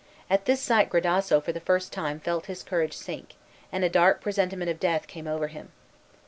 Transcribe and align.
At 0.31 0.45
this 0.45 0.59
sight 0.59 0.89
Gradasso 0.89 1.39
for 1.41 1.51
the 1.51 1.59
first 1.59 1.93
time 1.93 2.19
felt 2.19 2.47
his 2.47 2.63
courage 2.63 2.95
sink, 2.97 3.35
and 3.71 3.83
a 3.83 3.87
dark 3.87 4.19
presentiment 4.19 4.71
of 4.71 4.79
death 4.79 5.05
came 5.05 5.27
over 5.27 5.45
him. 5.45 5.71